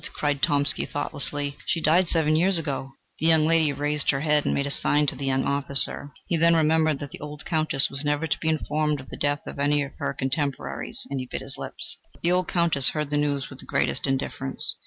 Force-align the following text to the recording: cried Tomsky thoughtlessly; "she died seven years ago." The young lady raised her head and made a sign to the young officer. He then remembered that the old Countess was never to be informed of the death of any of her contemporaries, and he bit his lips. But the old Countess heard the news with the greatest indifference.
cried 0.15 0.41
Tomsky 0.41 0.83
thoughtlessly; 0.87 1.55
"she 1.67 1.79
died 1.79 2.07
seven 2.07 2.35
years 2.35 2.57
ago." 2.57 2.93
The 3.19 3.27
young 3.27 3.45
lady 3.45 3.71
raised 3.71 4.09
her 4.09 4.21
head 4.21 4.45
and 4.47 4.51
made 4.55 4.65
a 4.65 4.71
sign 4.71 5.05
to 5.05 5.15
the 5.15 5.27
young 5.27 5.45
officer. 5.45 6.11
He 6.27 6.37
then 6.37 6.55
remembered 6.55 6.97
that 6.97 7.11
the 7.11 7.19
old 7.19 7.45
Countess 7.45 7.87
was 7.87 8.03
never 8.03 8.25
to 8.25 8.39
be 8.39 8.49
informed 8.49 8.99
of 8.99 9.09
the 9.09 9.15
death 9.15 9.45
of 9.45 9.59
any 9.59 9.83
of 9.83 9.91
her 9.99 10.15
contemporaries, 10.15 11.05
and 11.11 11.19
he 11.19 11.27
bit 11.27 11.41
his 11.43 11.55
lips. 11.55 11.99
But 12.13 12.23
the 12.23 12.31
old 12.31 12.47
Countess 12.47 12.89
heard 12.89 13.11
the 13.11 13.17
news 13.19 13.51
with 13.51 13.59
the 13.59 13.65
greatest 13.67 14.07
indifference. 14.07 14.73